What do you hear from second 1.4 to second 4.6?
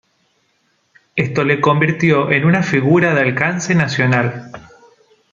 le convirtió en una figura de alcance nacional.